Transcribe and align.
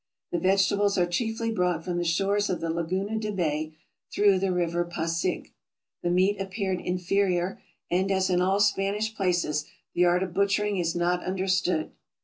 The 0.31 0.39
vegetables 0.39 0.97
are 0.97 1.05
chiefly 1.05 1.51
brought 1.51 1.85
from 1.85 1.97
the 1.99 2.03
shores 2.03 2.49
of 2.49 2.59
the 2.59 2.71
Laguna 2.71 3.19
de 3.19 3.31
Bay, 3.31 3.75
through 4.11 4.39
the 4.39 4.51
river 4.51 4.83
Pasig. 4.83 5.53
The 6.01 6.09
meat 6.09 6.41
appeared 6.41 6.81
in 6.81 6.97
ferior, 6.97 7.59
and 7.91 8.09
as 8.11 8.27
in 8.31 8.41
all 8.41 8.59
Spanish 8.59 9.13
places, 9.13 9.65
the 9.93 10.05
art 10.05 10.23
of 10.23 10.33
butchering 10.33 10.77
is 10.77 10.95
not 10.95 11.23
understood. 11.23 11.91